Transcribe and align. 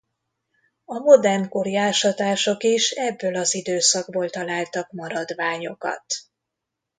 A 0.85 0.97
modern 0.99 1.49
kori 1.49 1.75
ásatások 1.75 2.63
is 2.63 2.89
ebből 2.91 3.35
az 3.35 3.53
időszakból 3.55 4.29
találtak 4.29 4.91
maradványokat. 4.91 6.05